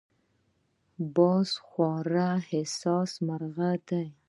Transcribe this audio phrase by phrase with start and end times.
[1.15, 4.07] باز خورا حساس مرغه دی